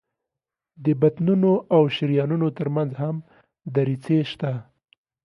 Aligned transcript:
د 0.83 0.85
بطنونو 1.01 1.51
او 1.75 1.81
شریانونو 1.95 2.47
تر 2.57 2.67
منځ 2.75 2.91
هم 3.01 3.15
دریڅې 3.75 4.19
شته. 4.31 4.51